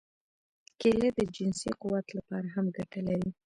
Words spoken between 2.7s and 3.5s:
ګټه لري.